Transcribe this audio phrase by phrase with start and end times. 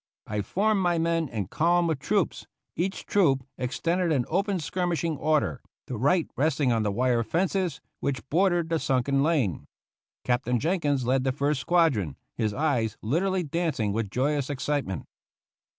[0.25, 5.61] I formed my men in column of troops, each troop extended in open skirmishing order,
[5.85, 9.67] the right resting on the wire fences which bordered the sunken lane.
[10.23, 15.05] Captain Jenkins led the first squadron, his eyes literally dancing with joyous excitement.